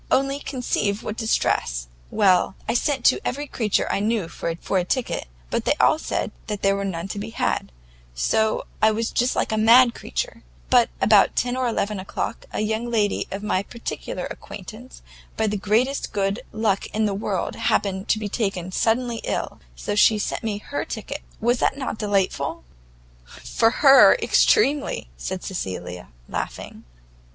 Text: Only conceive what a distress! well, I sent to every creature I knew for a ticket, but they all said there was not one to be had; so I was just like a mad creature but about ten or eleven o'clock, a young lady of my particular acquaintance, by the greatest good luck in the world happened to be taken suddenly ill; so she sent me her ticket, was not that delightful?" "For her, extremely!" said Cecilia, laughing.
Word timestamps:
Only 0.09 0.39
conceive 0.39 1.03
what 1.03 1.11
a 1.21 1.25
distress! 1.25 1.85
well, 2.09 2.55
I 2.67 2.73
sent 2.73 3.05
to 3.05 3.19
every 3.23 3.45
creature 3.45 3.87
I 3.91 3.99
knew 3.99 4.27
for 4.29 4.49
a 4.79 4.83
ticket, 4.83 5.27
but 5.51 5.65
they 5.65 5.75
all 5.79 5.99
said 5.99 6.31
there 6.47 6.75
was 6.75 6.87
not 6.87 6.97
one 6.97 7.07
to 7.09 7.19
be 7.19 7.29
had; 7.29 7.71
so 8.15 8.65
I 8.81 8.89
was 8.89 9.11
just 9.11 9.35
like 9.35 9.51
a 9.51 9.59
mad 9.59 9.93
creature 9.93 10.41
but 10.71 10.89
about 10.99 11.35
ten 11.35 11.55
or 11.55 11.67
eleven 11.67 11.99
o'clock, 11.99 12.47
a 12.51 12.61
young 12.61 12.89
lady 12.89 13.27
of 13.29 13.43
my 13.43 13.61
particular 13.61 14.25
acquaintance, 14.25 15.03
by 15.37 15.45
the 15.45 15.55
greatest 15.55 16.11
good 16.11 16.39
luck 16.51 16.87
in 16.87 17.05
the 17.05 17.13
world 17.13 17.53
happened 17.55 18.07
to 18.07 18.17
be 18.17 18.27
taken 18.27 18.71
suddenly 18.71 19.17
ill; 19.23 19.59
so 19.75 19.93
she 19.93 20.17
sent 20.17 20.41
me 20.41 20.57
her 20.57 20.83
ticket, 20.83 21.21
was 21.39 21.61
not 21.61 21.75
that 21.77 21.97
delightful?" 21.99 22.63
"For 23.25 23.69
her, 23.69 24.15
extremely!" 24.15 25.11
said 25.15 25.43
Cecilia, 25.43 26.07
laughing. 26.27 26.85